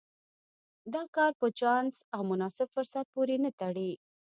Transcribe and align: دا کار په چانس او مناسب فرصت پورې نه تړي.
دا 0.93 1.03
کار 1.15 1.31
په 1.39 1.47
چانس 1.59 1.95
او 2.15 2.21
مناسب 2.31 2.67
فرصت 2.75 3.05
پورې 3.13 3.35
نه 3.43 3.51
تړي. 3.59 3.91